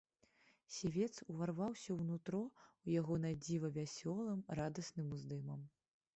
[0.75, 2.39] Сівец уварваўся ў нутро
[2.83, 5.61] ў яго надзіва вясёлым, радасным уздымам.